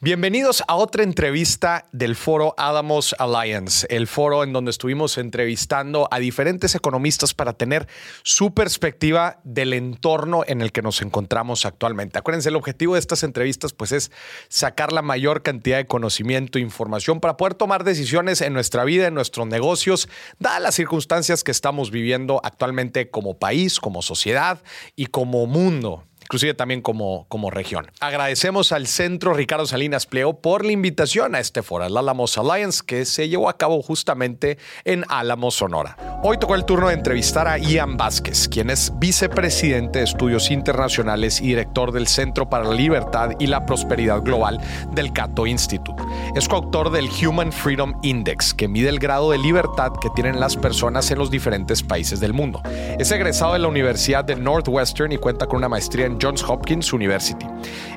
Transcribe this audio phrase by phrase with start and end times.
[0.00, 6.20] Bienvenidos a otra entrevista del foro Adamos Alliance, el foro en donde estuvimos entrevistando a
[6.20, 7.88] diferentes economistas para tener
[8.22, 12.16] su perspectiva del entorno en el que nos encontramos actualmente.
[12.16, 14.12] Acuérdense, el objetivo de estas entrevistas pues es
[14.48, 19.08] sacar la mayor cantidad de conocimiento e información para poder tomar decisiones en nuestra vida,
[19.08, 20.08] en nuestros negocios,
[20.38, 24.62] dadas las circunstancias que estamos viviendo actualmente como país, como sociedad
[24.94, 27.90] y como mundo inclusive también como, como región.
[28.00, 32.82] Agradecemos al Centro Ricardo Salinas Pleo por la invitación a este foro, el Álamos Alliance,
[32.86, 35.96] que se llevó a cabo justamente en Álamos, Sonora.
[36.22, 41.40] Hoy tocó el turno de entrevistar a Ian Vázquez, quien es vicepresidente de Estudios Internacionales
[41.40, 44.60] y director del Centro para la Libertad y la Prosperidad Global
[44.92, 46.02] del Cato Institute.
[46.36, 50.56] Es coautor del Human Freedom Index, que mide el grado de libertad que tienen las
[50.58, 52.60] personas en los diferentes países del mundo.
[52.98, 56.92] Es egresado de la Universidad de Northwestern y cuenta con una maestría en Johns Hopkins
[56.92, 57.46] University.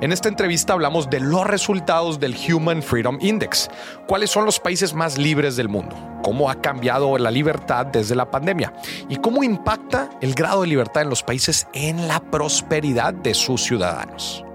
[0.01, 3.69] En esta entrevista hablamos de los resultados del Human Freedom Index.
[4.07, 5.95] ¿Cuáles son los países más libres del mundo?
[6.23, 8.73] ¿Cómo ha cambiado la libertad desde la pandemia?
[9.09, 13.63] ¿Y cómo impacta el grado de libertad en los países en la prosperidad de sus
[13.63, 14.45] ciudadanos?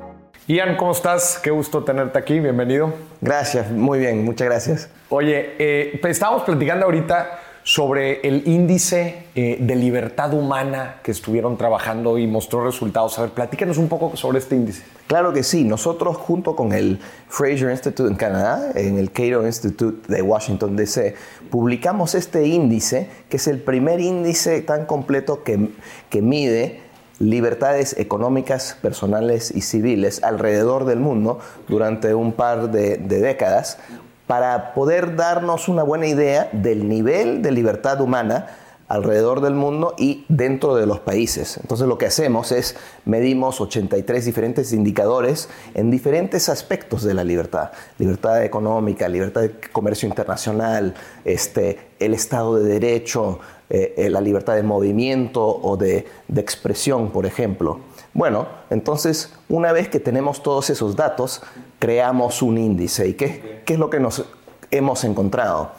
[0.49, 1.41] Ian, ¿cómo estás?
[1.43, 2.95] Qué gusto tenerte aquí, bienvenido.
[3.21, 4.89] Gracias, muy bien, muchas gracias.
[5.09, 11.59] Oye, eh, pues estábamos platicando ahorita sobre el índice eh, de libertad humana que estuvieron
[11.59, 13.19] trabajando y mostró resultados.
[13.19, 14.85] A ver, platícanos un poco sobre este índice.
[15.09, 15.65] Claro que sí.
[15.65, 21.17] Nosotros, junto con el Fraser Institute en Canadá, en el Cato Institute de Washington, D.C.,
[21.51, 25.71] publicamos este índice, que es el primer índice tan completo que,
[26.09, 26.83] que mide
[27.19, 33.79] libertades económicas, personales y civiles alrededor del mundo durante un par de, de décadas,
[34.27, 38.47] para poder darnos una buena idea del nivel de libertad humana
[38.89, 41.59] alrededor del mundo y dentro de los países.
[41.59, 47.71] Entonces lo que hacemos es medimos 83 diferentes indicadores en diferentes aspectos de la libertad.
[47.99, 54.55] Libertad económica, libertad de comercio internacional, este, el Estado de Derecho, eh, eh, la libertad
[54.55, 57.81] de movimiento o de, de expresión, por ejemplo.
[58.15, 61.43] Bueno, entonces una vez que tenemos todos esos datos,
[61.79, 63.09] creamos un índice.
[63.09, 64.25] ¿Y qué, qué es lo que nos
[64.71, 65.73] hemos encontrado?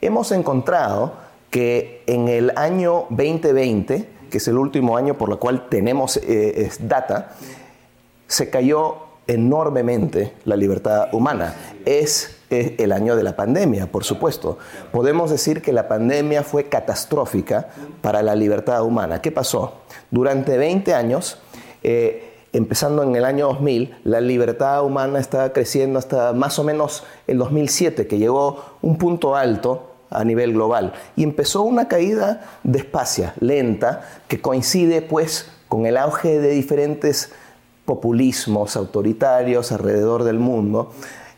[0.00, 1.12] Hemos encontrado
[1.50, 6.70] que en el año 2020, que es el último año por el cual tenemos eh,
[6.80, 7.34] data,
[8.26, 8.96] se cayó
[9.26, 11.54] enormemente la libertad humana.
[11.84, 14.58] Es el año de la pandemia, por supuesto.
[14.90, 17.68] Podemos decir que la pandemia fue catastrófica
[18.00, 19.22] para la libertad humana.
[19.22, 19.82] ¿Qué pasó?
[20.10, 21.38] Durante 20 años,
[21.82, 27.04] eh, empezando en el año 2000, la libertad humana estaba creciendo hasta más o menos
[27.26, 30.92] el 2007, que llegó un punto alto a nivel global.
[31.16, 37.32] Y empezó una caída despacia, lenta, que coincide pues con el auge de diferentes
[37.84, 40.92] populismos autoritarios alrededor del mundo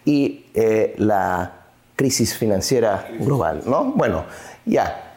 [0.04, 1.52] y eh, la
[1.96, 3.62] crisis financiera global.
[3.66, 3.92] ¿no?
[3.94, 4.24] Bueno,
[4.66, 5.14] ya,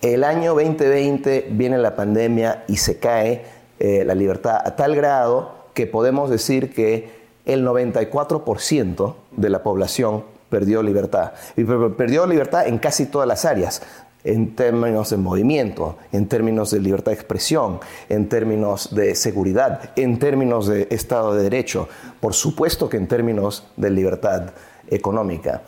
[0.00, 3.44] el año 2020 viene la pandemia y se cae
[3.80, 10.24] eh, la libertad a tal grado que podemos decir que el 94% de la población
[10.50, 11.32] perdió libertad.
[11.56, 13.82] Y perdió libertad en casi todas las áreas,
[14.22, 17.80] en términos de movimiento, en términos de libertad de expresión,
[18.10, 21.88] en términos de seguridad, en términos de Estado de Derecho,
[22.20, 24.50] por supuesto que en términos de libertad
[24.88, 25.62] económica.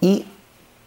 [0.00, 0.26] Y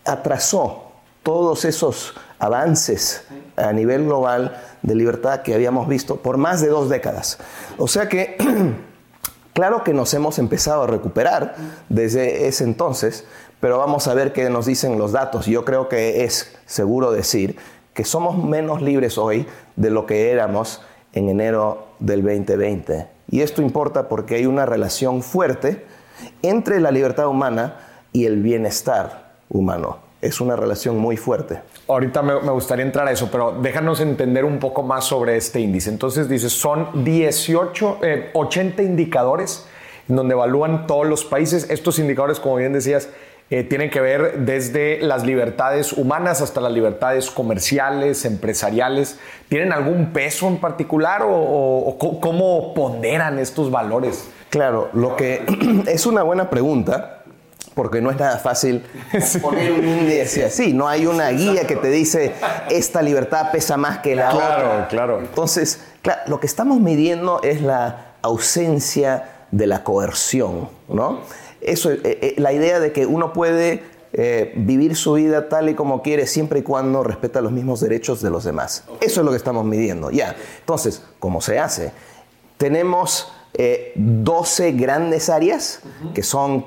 [0.06, 0.84] atrasó
[1.24, 3.26] todos esos avances
[3.59, 7.38] a nivel global de libertad que habíamos visto por más de dos décadas.
[7.78, 8.38] O sea que,
[9.53, 11.56] claro que nos hemos empezado a recuperar
[11.90, 13.25] desde ese entonces,
[13.59, 15.46] pero vamos a ver qué nos dicen los datos.
[15.46, 17.58] Yo creo que es seguro decir
[17.94, 20.81] que somos menos libres hoy de lo que éramos
[21.14, 23.08] en enero del 2020.
[23.30, 25.86] Y esto importa porque hay una relación fuerte
[26.42, 27.80] entre la libertad humana
[28.12, 31.62] y el bienestar humano es una relación muy fuerte.
[31.88, 35.90] Ahorita me, gustaría entrar a eso, pero déjanos entender un poco más sobre este índice.
[35.90, 38.00] Entonces dices, son 18,
[38.34, 39.66] 80 eh, indicadores
[40.07, 41.69] en donde evalúan todos los países.
[41.69, 43.10] Estos indicadores, como bien decías,
[43.50, 49.19] eh, tienen que ver desde las libertades humanas hasta las libertades comerciales, empresariales.
[49.48, 54.30] ¿Tienen algún peso en particular o cómo ponderan estos valores?
[54.50, 55.44] Claro, lo que
[55.88, 57.19] es una buena pregunta
[57.80, 58.84] porque no es nada fácil
[59.42, 60.74] poner un índice así.
[60.74, 62.34] No hay una guía que te dice
[62.70, 64.88] esta libertad pesa más que la otra.
[64.90, 71.22] Claro, Entonces, claro, lo que estamos midiendo es la ausencia de la coerción, ¿no?
[71.62, 75.74] Eso, eh, eh, la idea de que uno puede eh, vivir su vida tal y
[75.74, 78.84] como quiere siempre y cuando respeta los mismos derechos de los demás.
[79.00, 80.12] Eso es lo que estamos midiendo.
[80.12, 80.36] Ya.
[80.60, 81.94] Entonces, ¿cómo se hace?
[82.58, 83.32] Tenemos
[83.96, 85.81] 12 grandes áreas
[86.13, 86.63] que son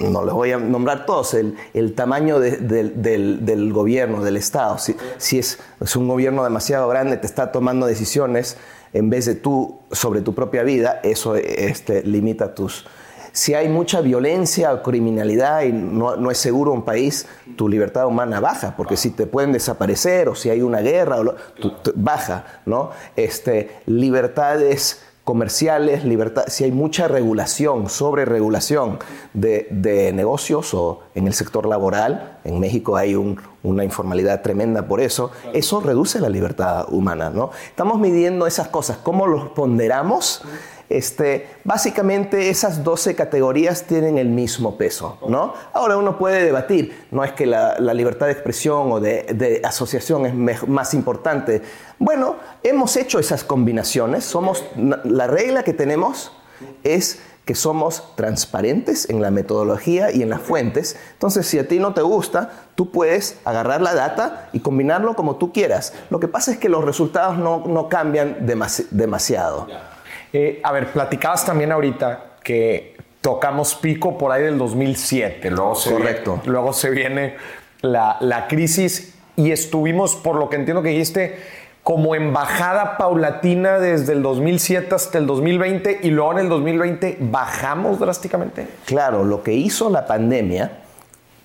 [0.00, 4.78] no les voy a nombrar todos, el, el tamaño del, gobierno, del Estado.
[4.78, 8.56] Si, si es, es, un gobierno demasiado grande, te está tomando decisiones
[8.92, 12.86] en vez de tú sobre tu propia vida, eso este, limita tus...
[13.32, 17.26] Si hay mucha violencia o criminalidad y no, no, es seguro un país,
[17.56, 21.16] tu libertad humana baja, porque si te pueden desaparecer o si hay una guerra,
[21.96, 22.90] baja, ¿no?
[23.16, 28.98] Este, libertades comerciales, libertad, si hay mucha regulación, sobre regulación
[29.32, 35.30] de, negocios o en el sector laboral, en México hay una informalidad tremenda por eso,
[35.54, 37.50] eso reduce la libertad humana, ¿no?
[37.66, 40.42] Estamos midiendo esas cosas, ¿cómo los ponderamos?
[40.88, 45.54] Este, básicamente esas 12 categorías tienen el mismo peso, ¿no?
[45.72, 50.68] Ahora uno puede debatir, no es que la, libertad de expresión o de, asociación es
[50.68, 51.62] más importante.
[51.98, 56.32] Bueno, hemos hecho esas combinaciones, somos, la regla que tenemos
[56.82, 60.96] es que somos transparentes en la metodología y en las fuentes.
[61.12, 65.36] Entonces, si a ti no te gusta, tú puedes agarrar la data y combinarlo como
[65.36, 65.92] tú quieras.
[66.08, 69.66] Lo que pasa es que los resultados no, cambian demasiado.
[70.34, 75.48] Eh, a ver, platicabas también ahorita que tocamos pico por ahí del 2007.
[75.50, 76.32] Luego se Correcto.
[76.32, 77.36] Viene, luego se viene
[77.82, 81.38] la, la crisis y estuvimos, por lo que entiendo que dijiste,
[81.84, 88.00] como embajada paulatina desde el 2007 hasta el 2020 y luego en el 2020 bajamos
[88.00, 88.66] drásticamente.
[88.86, 90.83] Claro, lo que hizo la pandemia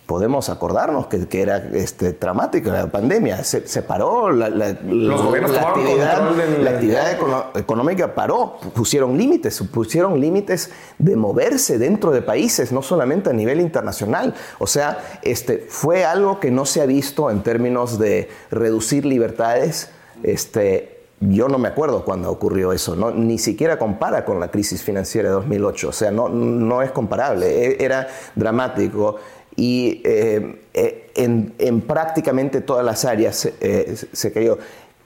[0.10, 3.44] podemos acordarnos que, que era este, dramática la pandemia.
[3.44, 7.12] Se, se paró, la, la, actividad, la actividad
[7.54, 13.62] económica paró, pusieron límites, pusieron límites de moverse dentro de países, no solamente a nivel
[13.62, 14.34] internacional.
[14.58, 19.92] O sea, este, fue algo que no se ha visto en términos de reducir libertades.
[20.24, 23.12] Este, yo no me acuerdo cuándo ocurrió eso, ¿no?
[23.12, 27.46] ni siquiera compara con la crisis financiera de 2008, o sea, no, no es comparable,
[27.46, 29.18] e, era dramático
[29.56, 34.58] y eh, eh, en, prácticamente todas las áreas eh, se cayó.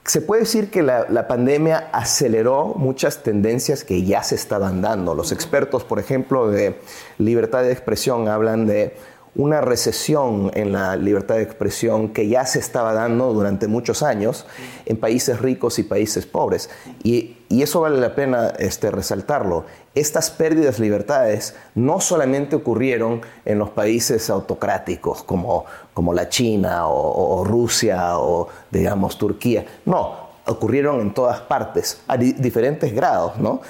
[0.04, 5.14] Se puede decir que la, la, pandemia aceleró muchas tendencias que ya se estaban dando.
[5.14, 6.76] Los expertos, por ejemplo, de
[7.16, 8.94] libertad de expresión hablan de
[9.36, 14.46] una recesión en la libertad de expresión que ya se estaba dando durante muchos años
[14.86, 16.70] en países ricos y países pobres.
[17.02, 19.64] Y, eso vale la pena este, resaltarlo.
[19.94, 26.88] Estas pérdidas de libertades no solamente ocurrieron en los países autocráticos como, como la China
[26.88, 29.64] o, Rusia o, digamos, Turquía.
[29.84, 33.60] No, ocurrieron en todas partes, a diferentes grados, ¿no?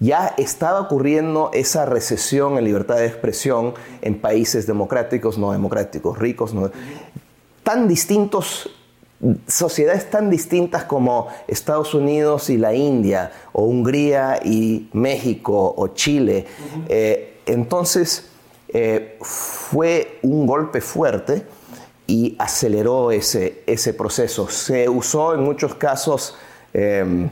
[0.00, 6.52] Ya estaba ocurriendo esa recesión en libertad de expresión en países democráticos, no democráticos, ricos,
[7.62, 8.70] tan distintos,
[9.46, 16.46] sociedades tan distintas como Estados Unidos y la India, o Hungría y México, o Chile.
[16.88, 18.30] Eh, entonces,
[18.68, 21.44] eh, fue un golpe fuerte
[22.06, 24.48] y aceleró ese, ese proceso.
[24.48, 26.36] Se usó en muchos casos
[26.72, 27.28] em,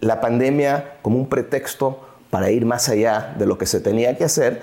[0.00, 4.24] la pandemia como un pretexto para ir más allá de lo que se tenía que
[4.24, 4.62] hacer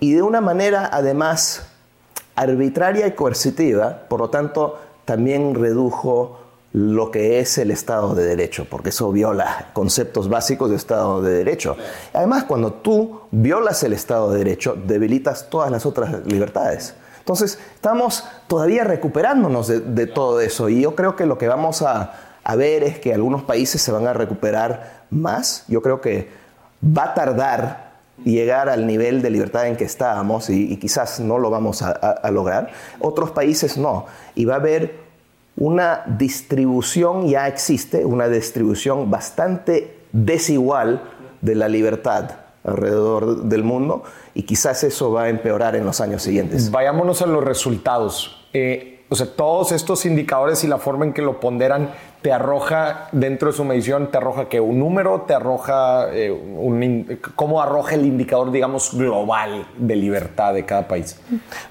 [0.00, 1.68] y de una manera además
[2.34, 6.40] arbitraria y coercitiva, por lo tanto también redujo
[6.72, 11.32] lo que es el Estado de Derecho, porque eso viola conceptos básicos de Estado de
[11.32, 11.76] Derecho.
[12.14, 16.94] Además, cuando tú violas el Estado de Derecho, debilitas todas las otras libertades.
[17.18, 22.31] Entonces, estamos todavía recuperándonos de todo eso y yo creo que lo que vamos a,
[22.44, 25.64] a ver es que algunos países se van a recuperar más.
[25.68, 26.28] Yo creo que
[26.84, 27.92] va a tardar
[28.24, 32.70] llegar al nivel de libertad en que estábamos y, quizás no lo vamos a, lograr.
[33.00, 34.06] Otros países no.
[34.34, 34.94] Y va a haber
[35.56, 41.02] una distribución, ya existe, una distribución bastante desigual
[41.40, 42.30] de la libertad
[42.64, 46.70] alrededor del mundo y quizás eso va a empeorar en los años siguientes.
[46.70, 48.46] Vayámonos a los resultados.
[48.52, 51.90] Eh, o sea, todos estos indicadores y la forma en que lo ponderan
[52.22, 57.20] te arroja dentro de su medición, te arroja que un número, te arroja eh, un,
[57.36, 61.20] cómo arroja el indicador, digamos, global de libertad de cada país.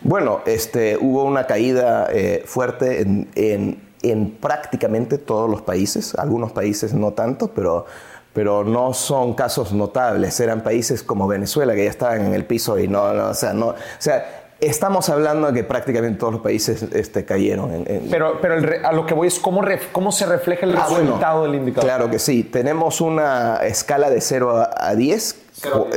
[0.02, 6.94] Bueno, este, hubo una caída eh, fuerte en, en, prácticamente todos los países, algunos países
[6.94, 7.86] no tanto, pero
[8.34, 10.40] pero no son casos notables.
[10.40, 13.52] Eran países como Venezuela que ya estaban en el piso y no, no o sea,
[13.54, 17.84] no, o sea, Estamos hablando de que prácticamente todos los países este, cayeron.
[18.12, 18.56] Pero, pero
[18.88, 21.89] a lo que voy es cómo, cómo se refleja el ah, resultado del indicador.
[21.89, 22.44] Claro que sí.
[22.44, 25.36] Tenemos una escala de 0 a 10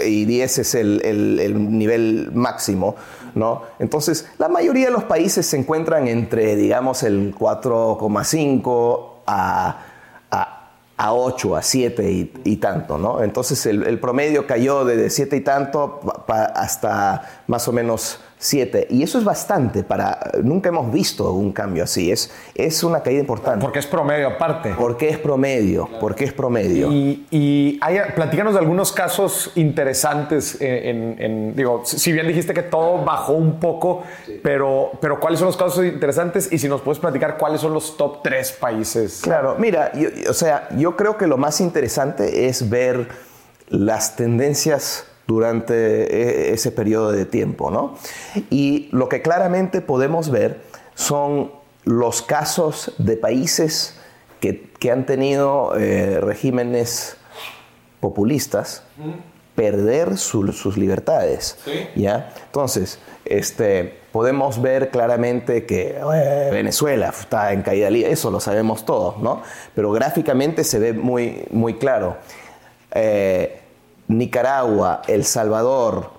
[0.05, 2.97] y 10 es el, el, nivel máximo.
[3.35, 3.65] ¿no?
[3.79, 9.79] Entonces, la mayoría de los países se encuentran entre, digamos, el 4,5 a,
[10.31, 10.65] a
[10.97, 13.23] a 8, a 7 y, tanto, ¿no?
[13.23, 18.89] Entonces el, promedio cayó de 7 y tanto hasta más o menos 7.
[18.91, 20.33] Y eso es bastante para...
[20.43, 22.11] Nunca hemos visto un cambio así.
[22.11, 23.61] Es, es una caída importante.
[23.61, 24.75] Porque es promedio aparte.
[24.77, 25.89] Porque es promedio.
[26.01, 26.93] Porque es promedio.
[26.93, 33.05] Y, y hay, platícanos de algunos casos interesantes en, Digo, si bien dijiste que todo
[33.05, 34.03] bajó un poco,
[34.43, 36.53] pero, pero ¿cuáles son los casos interesantes?
[36.53, 39.21] Y si nos puedes platicar cuáles son los top 3 países.
[39.23, 39.93] Claro, mira,
[40.29, 43.09] o sea, yo creo que lo más interesante es ver
[43.69, 47.71] las tendencias durante e, ese periodo de tiempo.
[47.71, 47.97] ¿no?
[48.51, 50.61] Y lo que claramente podemos ver
[50.95, 51.51] son
[51.85, 53.97] los casos de países
[54.41, 57.17] que, han tenido eh, regímenes
[58.01, 58.83] populistas
[59.55, 61.57] perder sus libertades.
[61.95, 62.33] ¿ya?
[62.47, 68.85] Entonces, este, podemos ver claramente que eh, Venezuela está en caída libre, eso lo sabemos
[68.85, 69.43] todos, ¿no?
[69.75, 72.17] pero gráficamente se ve muy, muy claro.
[72.93, 73.61] Eh,
[74.19, 76.11] Nicaragua, El Salvador,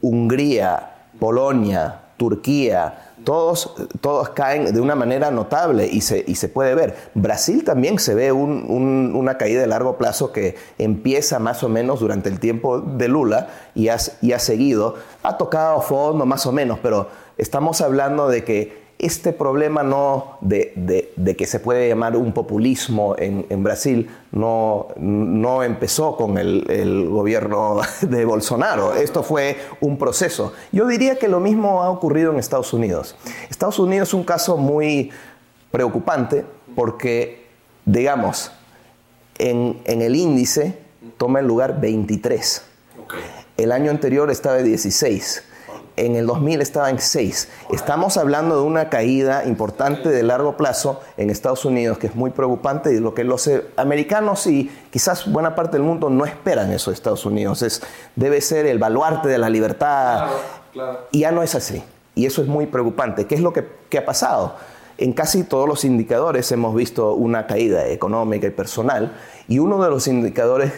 [0.00, 6.74] Hungría, Polonia, Turquía, todos, todos caen de una manera notable y se, y se puede
[6.74, 6.96] ver.
[7.14, 12.28] Brasil también se ve una caída de largo plazo que empieza más o menos durante
[12.28, 14.96] el tiempo de Lula y ha, y ha seguido.
[15.22, 21.34] Ha tocado fondo más o menos, pero estamos hablando de que este problema no de,
[21.36, 28.24] que se puede llamar un populismo en, Brasil no, no, empezó con el, gobierno de
[28.24, 28.94] Bolsonaro.
[28.94, 30.52] Esto fue un proceso.
[30.70, 33.16] Yo diría que lo mismo ha ocurrido en Estados Unidos.
[33.48, 35.10] Estados Unidos es un caso muy
[35.70, 37.46] preocupante porque,
[37.86, 38.52] digamos,
[39.38, 40.78] en, el índice
[41.16, 42.64] toma el lugar 23.
[43.56, 45.44] El año anterior estaba de 16
[46.06, 47.48] en el 2000 estaba en 6.
[47.70, 52.30] Estamos hablando de una caída importante de largo plazo en Estados Unidos que es muy
[52.30, 56.90] preocupante y lo que los americanos y quizás buena parte del mundo no esperan eso
[56.90, 57.62] de Estados Unidos.
[57.62, 57.82] Es,
[58.16, 60.28] debe ser el baluarte de la libertad
[61.10, 61.82] y ya no es así.
[62.14, 63.26] Y eso es muy preocupante.
[63.26, 64.56] ¿Qué es lo que, que ha pasado?
[64.98, 69.12] En casi todos los indicadores hemos visto una caída económica y personal
[69.48, 70.72] y uno de los indicadores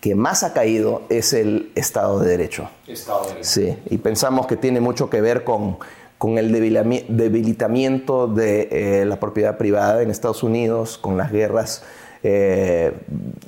[0.00, 2.68] que más ha caído es el Estado de Derecho.
[2.86, 3.48] Estado de Derecho.
[3.48, 5.78] Sí, y pensamos que tiene mucho que ver con,
[6.18, 11.82] con el debilitamiento de eh, la propiedad privada en Estados Unidos, con las guerras
[12.22, 12.92] eh,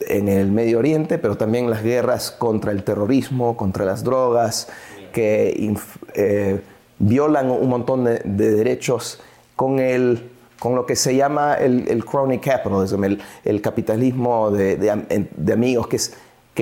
[0.08, 4.68] en el Medio Oriente, pero también las guerras contra el terrorismo, contra las drogas,
[5.12, 5.74] que
[6.14, 6.60] eh,
[6.98, 9.20] violan un montón de, derechos
[9.56, 10.30] con el
[10.60, 15.52] con lo que se llama el, el crony capitalism, el, el capitalismo de, de, de
[15.54, 16.12] amigos, que es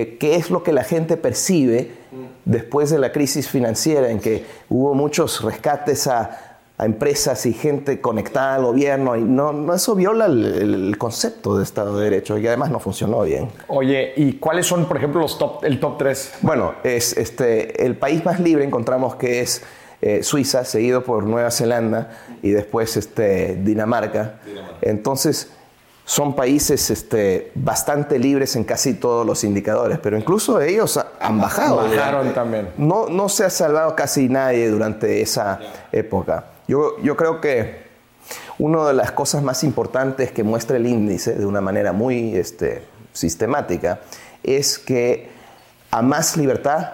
[0.06, 1.90] qué es lo que la gente percibe
[2.44, 6.44] después de la crisis financiera en que hubo muchos rescates a,
[6.80, 12.04] empresas y gente conectada al gobierno y no, eso viola el, concepto de Estado de
[12.04, 13.48] Derecho y además no funcionó bien.
[13.66, 16.34] Oye, ¿y cuáles son, por ejemplo, los top, el top 3?
[16.42, 19.64] Bueno, es este, el país más libre encontramos que es
[20.00, 22.10] eh, Suiza, seguido por Nueva Zelanda
[22.42, 24.38] y después este, Dinamarca.
[24.46, 24.78] Dinamarca.
[24.82, 25.50] Entonces,
[26.08, 31.76] son países este, bastante libres en casi todos los indicadores, pero incluso ellos han bajado.
[31.76, 32.70] Bajaron también.
[32.78, 35.60] No, no se ha salvado casi nadie durante esa
[35.92, 36.46] época.
[36.66, 37.82] Yo, yo creo que
[38.58, 42.84] una de las cosas más importantes que muestra el índice de una manera muy este,
[43.12, 44.00] sistemática
[44.42, 45.28] es que
[45.90, 46.88] a más libertad,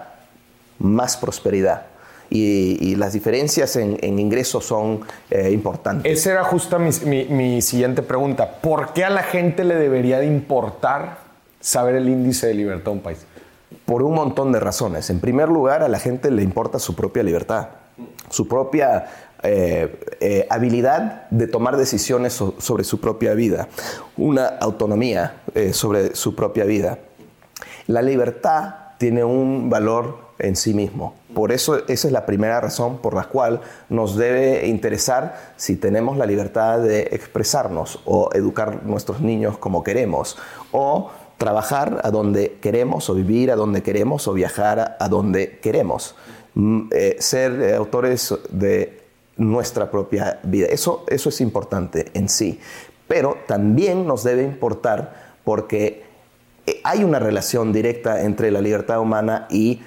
[0.80, 1.86] más prosperidad
[2.30, 5.00] y, las diferencias en, ingresos son
[5.30, 6.10] eh, importantes.
[6.10, 8.60] Esa era justo mi, siguiente pregunta.
[8.60, 11.18] ¿Por qué a la gente le debería de importar
[11.60, 13.18] saber el índice de libertad de un país?
[13.84, 15.10] Por un montón de razones.
[15.10, 17.68] En primer lugar, a la gente le importa su propia libertad,
[18.30, 19.06] su propia
[19.42, 23.68] eh, eh, habilidad de tomar decisiones sobre su propia vida,
[24.16, 26.98] una autonomía sobre su propia vida.
[27.86, 31.14] La libertad tiene un valor en sí mismo.
[31.34, 36.16] Por eso esa es la primera razón por la cual nos debe interesar si tenemos
[36.16, 40.36] la libertad de expresarnos o educar nuestros niños como queremos
[40.72, 46.14] o trabajar a donde queremos o vivir a donde queremos o viajar a donde queremos.
[46.54, 49.04] Mm, eh, ser autores de
[49.36, 50.66] nuestra propia vida.
[50.68, 52.60] Eso, eso es importante en sí.
[53.08, 56.04] Pero también nos debe importar porque
[56.66, 59.82] eh, hay una relación directa entre la libertad humana y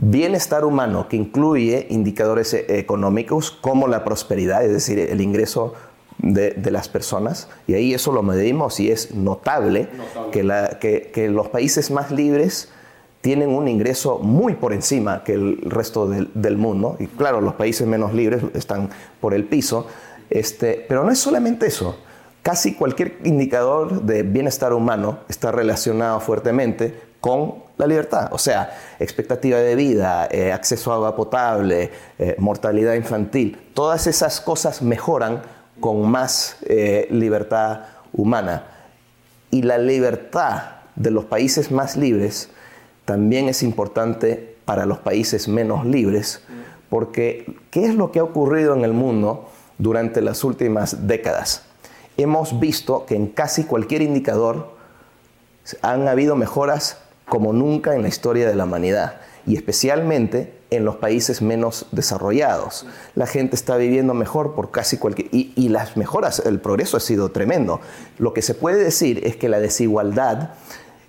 [0.00, 5.74] Bienestar humano que incluye indicadores e-, económicos como la prosperidad, es decir, el ingreso
[6.18, 9.88] de, las personas, y ahí eso lo medimos y es notable,
[10.32, 12.70] Que, los países más libres
[13.20, 17.86] tienen un ingreso muy por encima que el resto del, mundo, y claro, los países
[17.86, 18.90] menos libres están
[19.20, 19.86] por el piso,
[20.30, 21.96] este, pero no es solamente eso.
[22.42, 28.28] casi cualquier indicador de bienestar humano está relacionado fuertemente con la libertad.
[28.32, 33.56] O sea, expectativa de vida, eh, acceso a agua potable, eh, mortalidad infantil.
[33.72, 35.40] Todas esas cosas mejoran
[35.80, 37.80] con más eh, libertad
[38.12, 38.64] humana.
[39.50, 40.62] Y la libertad
[40.96, 42.50] de los países más libres
[43.04, 46.42] también es importante para los países menos libres,
[46.90, 51.62] porque ¿qué es lo que ha ocurrido en el mundo durante las últimas décadas?
[52.18, 54.76] Hemos visto que en casi cualquier indicador
[55.80, 60.96] han habido mejoras como nunca en la historia de la humanidad y especialmente en los
[60.96, 62.86] países menos desarrollados.
[63.14, 65.28] La gente está viviendo mejor por casi cualquier...
[65.32, 67.80] Y, las mejoras, el progreso ha sido tremendo.
[68.18, 70.50] Lo que se puede decir es que la desigualdad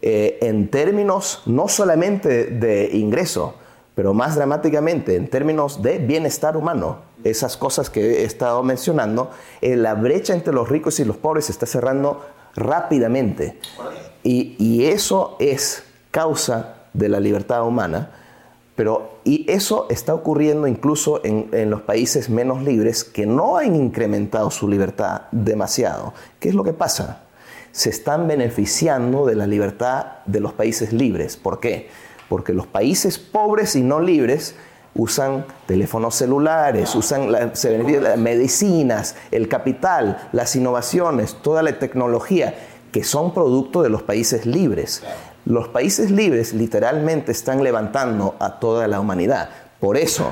[0.01, 3.55] eh, en términos no solamente de ingreso,
[3.95, 9.75] pero más dramáticamente en términos de bienestar humano, esas cosas que he estado mencionando, eh,
[9.75, 13.59] la brecha entre los ricos y los pobres se está cerrando rápidamente.
[14.23, 15.83] Y, y eso es
[16.19, 18.09] causa de la libertad humana,
[18.75, 23.73] pero y eso está ocurriendo incluso en, en, los países menos libres que no han
[23.73, 26.13] incrementado su libertad demasiado.
[26.41, 27.21] ¿Qué es lo que pasa?
[27.71, 31.37] Se están beneficiando de la libertad de los países libres.
[31.37, 31.89] ¿Por qué?
[32.27, 34.55] Porque los países pobres y no libres
[34.95, 37.65] usan teléfonos celulares, usan las
[38.17, 42.55] medicinas, el capital, las innovaciones, toda la tecnología
[42.91, 45.01] que son producto de los países libres.
[45.49, 49.49] Los países libres literalmente están levantando a toda la humanidad.
[49.79, 50.31] Por eso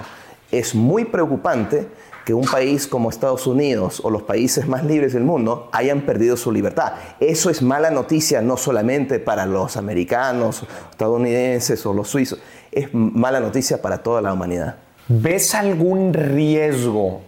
[0.52, 1.88] es muy preocupante
[2.24, 6.38] que un país como Estados Unidos o los países más libres del mundo hayan perdido
[6.38, 6.94] su libertad.
[7.20, 12.38] Eso es mala noticia no solamente para los americanos, estadounidenses o los suizos,
[12.72, 14.76] es mala noticia para toda la humanidad.
[15.08, 17.22] ¿Ves algún riesgo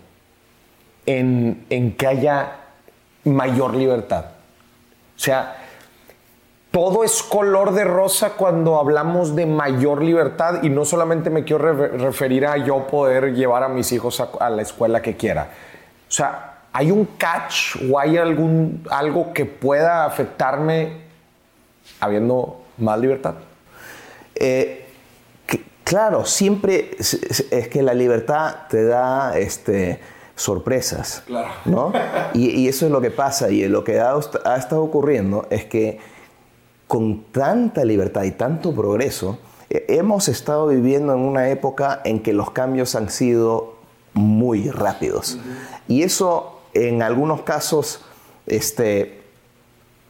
[1.08, 2.51] en, en que haya
[3.24, 4.25] mayor libertad?
[4.25, 5.68] O sea,
[6.71, 11.73] todo es color de rosa cuando hablamos de mayor libertad y no solamente me quiero
[11.73, 15.49] referir a yo poder llevar a mis hijos a, la escuela que quiera.
[16.07, 21.01] O sea, ¿hay un catch o hay algún, algo que pueda afectarme
[21.99, 23.34] habiendo más libertad?
[24.36, 24.86] Eh,
[25.84, 29.99] claro, siempre es, que la libertad te da este,
[30.36, 31.23] sorpresas.
[31.25, 31.49] Claro.
[31.65, 31.93] ¿no?
[32.36, 36.18] Y, eso es lo que pasa y lo que ha estado ocurriendo es que
[36.89, 39.38] con tanta libertad y tanto progreso,
[39.69, 43.75] eh, hemos estado viviendo en una época en que los cambios han sido
[44.15, 45.38] muy rápidos.
[45.88, 48.02] Y eso en algunos casos
[48.47, 49.21] este,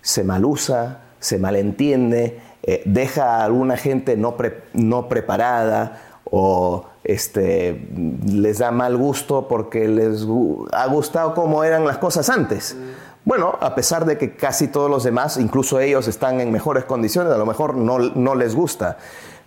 [0.02, 4.38] se malusa, se malentiende, eh, deja a alguna gente no,
[4.72, 7.90] no preparada o este,
[8.26, 10.26] les da mal gusto porque les
[10.72, 12.78] ha gustado cómo eran las cosas antes.
[13.26, 17.34] Bueno, a pesar de que casi todos los demás, incluso ellos, están en mejores condiciones,
[17.34, 18.98] a lo mejor no, les gusta.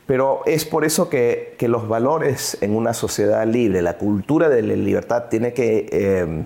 [0.06, 4.74] Pero es por eso que, los valores en una sociedad libre, la cultura de la
[4.74, 6.44] libertad tiene que eh,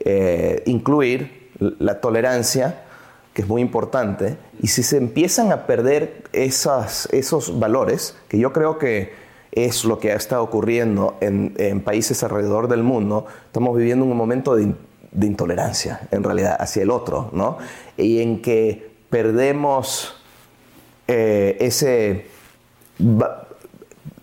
[0.00, 2.84] eh, incluir la tolerancia,
[3.34, 8.78] que es muy importante, y si se empiezan a perder esos valores, que yo creo
[8.78, 9.12] que
[9.52, 14.16] es lo que ha estado ocurriendo en, en países alrededor del mundo, estamos viviendo un
[14.16, 14.74] momento de
[15.12, 17.58] de intolerancia, en realidad, hacia el otro, ¿no?
[17.96, 20.14] Y en que perdemos
[21.06, 22.26] eh, ese...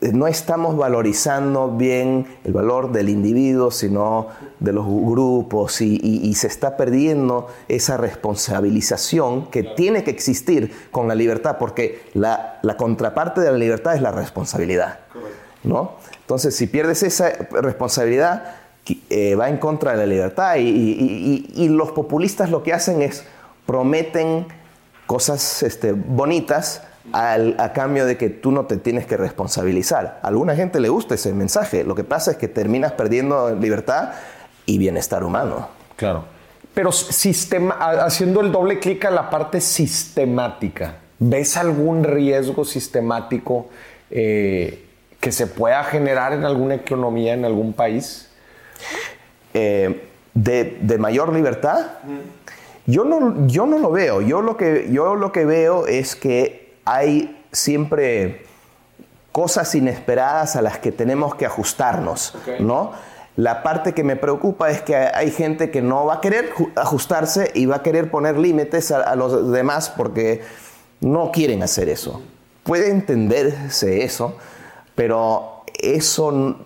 [0.01, 4.27] No estamos valorizando bien el valor del individuo, sino
[4.59, 11.15] de los grupos, y, se está perdiendo esa responsabilización que tiene que existir con la
[11.15, 14.99] libertad, porque la, la contraparte de la libertad es la responsabilidad.
[15.63, 15.95] ¿no?
[16.21, 18.58] Entonces, si pierdes esa responsabilidad,
[19.09, 23.23] eh, va en contra de la libertad y, los populistas lo que hacen es
[23.65, 24.47] prometen
[25.05, 30.19] cosas este, bonitas a cambio de que tú no te tienes que responsabilizar.
[30.21, 31.83] A alguna gente le gusta ese mensaje.
[31.83, 34.11] Lo que pasa es que terminas perdiendo libertad
[34.65, 35.69] y bienestar humano.
[35.95, 36.25] Claro.
[36.73, 37.73] Pero sistema,
[38.05, 43.69] haciendo el doble clic a la parte sistemática, ¿ves algún riesgo sistemático
[44.11, 44.85] eh,
[45.19, 48.28] que se pueda generar en alguna economía, en algún país?
[49.53, 51.85] Eh, de, mayor libertad,
[52.85, 54.21] yo no, yo no lo veo.
[54.21, 58.45] Yo lo, que, yo lo que veo es que hay siempre
[59.31, 62.91] cosas inesperadas a las que tenemos que ajustarnos, ¿no?
[63.35, 67.51] La parte que me preocupa es que hay gente que no va a querer ajustarse
[67.53, 70.41] y va a querer poner límites a, a los demás porque
[70.99, 72.21] no quieren hacer eso.
[72.63, 74.35] Puede entenderse eso,
[74.95, 76.57] pero eso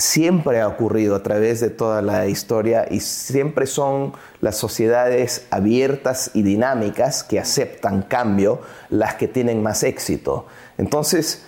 [0.00, 6.30] siempre ha ocurrido a través de toda la historia y siempre son las sociedades abiertas
[6.32, 10.46] y dinámicas que aceptan cambio las que tienen más éxito.
[10.78, 11.44] Entonces,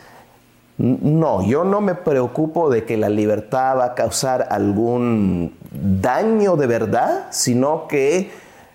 [0.77, 6.67] no, yo no me preocupo de que la libertad va a causar algún daño de
[6.67, 8.31] verdad, sino que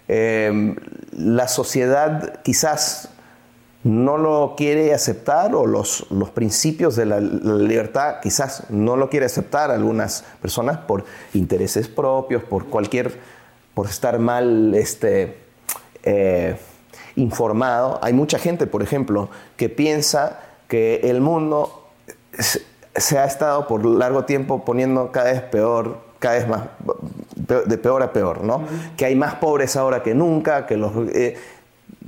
[0.08, 0.76] eh,
[1.12, 3.10] la sociedad quizás
[3.84, 9.26] no lo quiere aceptar o los, los principios de la, libertad quizás no lo quiere
[9.26, 13.18] aceptar algunas personas por intereses propios, por cualquier,
[13.74, 15.38] por estar mal este,
[16.04, 16.58] eh,
[17.16, 18.00] informado.
[18.02, 21.88] Hay mucha gente, por ejemplo, que piensa que el mundo
[22.96, 26.64] se ha estado por largo tiempo poniendo cada vez peor, cada vez más,
[27.36, 28.64] de peor a peor, ¿no?
[28.98, 30.92] Que hay más pobres ahora que nunca, que los...
[31.14, 31.38] Eh,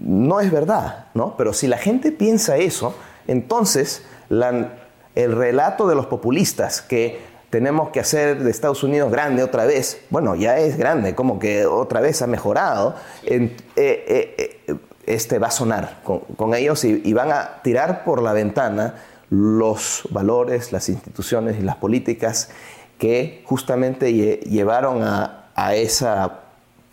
[0.02, 1.36] no es verdad, ¿no?
[1.38, 2.96] Pero si la gente piensa eso,
[3.28, 9.66] entonces el relato de los populistas que tenemos que hacer de Estados Unidos grande otra
[9.66, 14.36] vez, bueno, ya es grande, como que otra vez ha mejorado, eh, eh,
[14.68, 18.96] eh, este va a sonar con, ellos y, van a tirar por la ventana
[19.32, 22.50] los valores, las instituciones y las políticas
[23.00, 26.49] que justamente llevaron a esa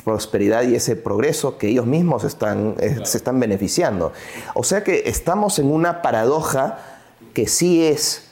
[0.07, 4.13] prosperidad y ese progreso que ellos mismos están, eh, se están beneficiando.
[4.55, 6.79] O sea que estamos en una paradoja
[7.35, 8.29] que sí es,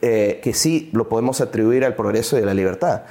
[0.00, 3.02] eh, que sí lo podemos atribuir al progreso y a la libertad.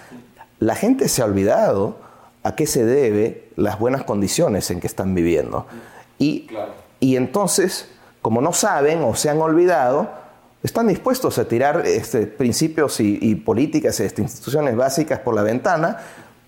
[0.57, 1.99] La gente se ha olvidado
[2.41, 5.67] a qué se debe las buenas condiciones en que están viviendo.
[6.17, 6.47] Y,
[6.99, 7.87] y entonces,
[8.23, 10.09] como no saben o se han olvidado,
[10.63, 15.99] están dispuestos a tirar este, principios y, y políticas, este, instituciones básicas por la ventana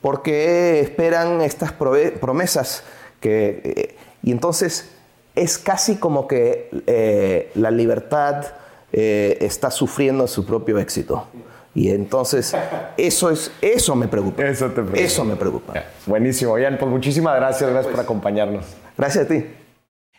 [0.04, 2.84] porque esperan estas promesas
[3.22, 4.90] que, eh, y entonces
[5.34, 8.48] es casi como que eh, la libertad
[8.92, 11.26] eh, está sufriendo su propio éxito.
[11.74, 12.54] Y entonces
[12.98, 14.44] eso es eso me preocupa.
[14.44, 15.00] Eso te preocupa.
[15.00, 15.74] Eso me preocupa.
[16.06, 16.78] Buenísimo, Ian.
[16.78, 18.66] Pues muchísimas gracias, gracias por acompañarnos.
[18.98, 19.46] Gracias a ti.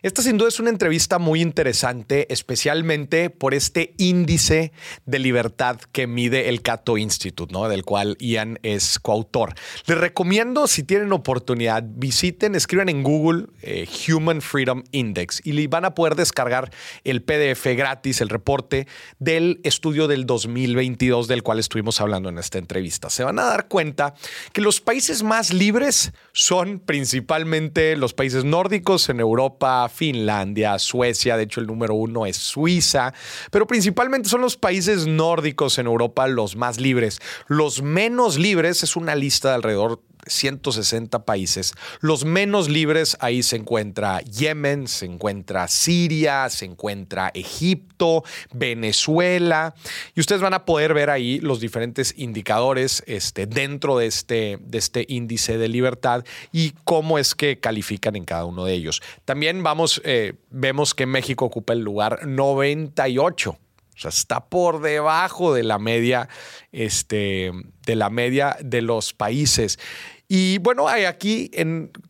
[0.04, 4.70] Esta sin duda es una entrevista muy interesante, especialmente por este índice
[5.06, 7.70] de libertad que mide el Cato Institute, ¿no?
[7.70, 9.54] del cual Ian es coautor.
[9.86, 15.86] Les recomiendo, si tienen oportunidad, visiten, escriban en Google eh, Human Freedom Index y van
[15.86, 16.70] a poder descargar
[17.04, 18.86] el PDF gratis, el reporte
[19.18, 23.08] del estudio del 2022 del cual estuvimos hablando en esta entrevista.
[23.08, 24.12] Se van a dar cuenta
[24.52, 31.44] que los países más libres son principalmente los países nórdicos en Europa, Finlandia, Suecia, de
[31.44, 33.14] hecho el número uno es Suiza,
[33.50, 37.20] pero principalmente son los países nórdicos en Europa los más libres.
[37.46, 41.74] Los menos libres es una lista de alrededor 160 países.
[42.00, 49.74] Los menos libres, ahí se encuentra Yemen, se encuentra Siria, se encuentra Egipto, Venezuela.
[50.14, 54.78] Y ustedes van a poder ver ahí los diferentes indicadores este, dentro de este, de
[54.78, 59.02] este índice de libertad y cómo es que califican en cada uno de ellos.
[59.24, 63.58] También vamos, eh, vemos que México ocupa el lugar 98
[63.96, 66.28] o sea, está por debajo de la media,
[66.72, 67.52] este,
[67.86, 69.78] de la media de los países.
[70.26, 71.50] Y bueno, aquí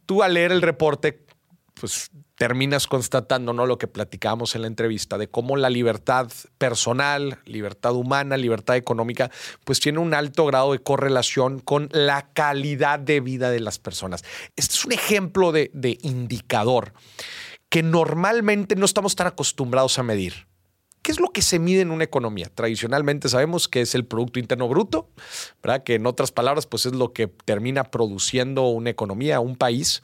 [0.06, 1.24] tú al leer el reporte,
[1.74, 3.66] pues terminas constatando ¿no?
[3.66, 9.30] lo que platicábamos en la entrevista de cómo la libertad personal, libertad humana, libertad económica,
[9.64, 14.24] pues tiene un alto grado de correlación con la calidad de vida de las personas.
[14.56, 16.92] Este es un ejemplo de indicador
[17.74, 20.46] que normalmente no estamos tan acostumbrados a medir.
[21.02, 22.48] ¿Qué es lo que se mide en una economía?
[22.54, 25.10] Tradicionalmente sabemos que es el Producto Interno Bruto,
[25.60, 25.82] ¿verdad?
[25.82, 30.02] que en otras palabras pues es lo que termina produciendo una economía, un país,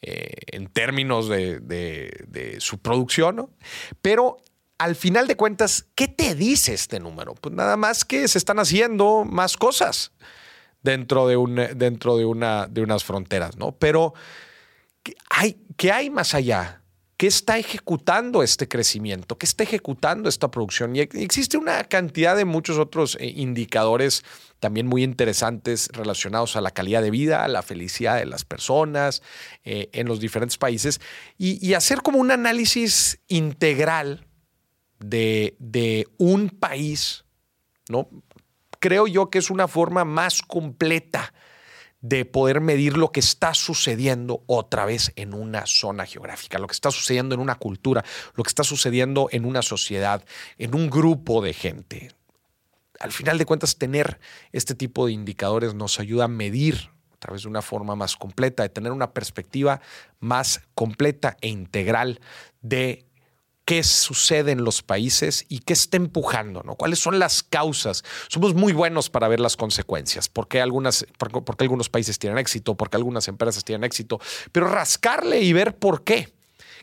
[0.00, 3.50] eh, en términos de, su producción.
[4.00, 4.36] Pero
[4.78, 7.34] al final de cuentas, ¿qué te dice este número?
[7.34, 10.12] Pues nada más que se están haciendo más cosas
[10.84, 13.72] dentro de, un, dentro de, una, de unas fronteras, ¿no?
[13.72, 14.14] Pero
[15.30, 16.78] hay, ¿qué hay más allá?
[17.18, 19.36] ¿Qué está ejecutando este crecimiento?
[19.36, 20.94] ¿Qué está ejecutando esta producción?
[20.94, 24.22] Y existe una cantidad de muchos otros eh, indicadores
[24.60, 29.20] también muy interesantes relacionados a la calidad de vida, a la felicidad de las personas
[29.64, 31.00] eh, en los diferentes países
[31.36, 34.24] y, hacer como un análisis integral
[35.00, 37.24] de, de un país,
[37.88, 38.08] ¿no?
[38.78, 41.32] Creo yo que es una forma más completa
[42.00, 46.72] de poder medir lo que está sucediendo otra vez en una zona geográfica, lo que
[46.72, 50.24] está sucediendo en una cultura, lo que está sucediendo en una sociedad,
[50.58, 52.12] en un grupo de gente.
[53.00, 54.20] Al final de cuentas, tener
[54.52, 58.62] este tipo de indicadores nos ayuda a medir a través de una forma más completa,
[58.62, 59.80] de tener una perspectiva
[60.20, 62.20] más completa e integral
[62.62, 63.07] de
[63.68, 66.74] qué sucede en los países y qué está empujando, ¿no?
[66.74, 68.02] ¿Cuáles son las causas?
[68.28, 72.18] Somos muy buenos para ver las consecuencias, por qué, algunas, por, por qué algunos países
[72.18, 74.20] tienen éxito, por qué algunas empresas tienen éxito,
[74.52, 76.32] pero rascarle y ver por qué,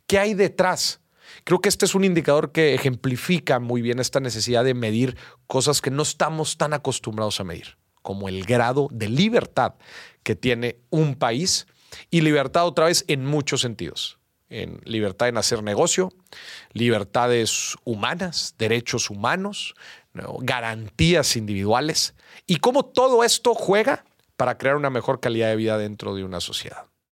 [0.06, 1.00] qué hay detrás.
[1.44, 5.18] Creo que este es un indicador que ejemplifica muy bien esta necesidad de medir
[5.48, 9.74] cosas que no estamos tan acostumbrados a medir, como el grado de libertad
[10.22, 11.66] que tiene un país
[12.12, 14.20] y libertad otra vez en muchos sentidos.
[14.50, 16.14] En libertad en hacer negocio,
[16.72, 19.74] libertades humanas, derechos humanos,
[20.40, 22.14] garantías individuales
[22.46, 24.06] y cómo todo esto juega
[24.38, 26.86] para crear una mejor calidad de vida dentro de una sociedad.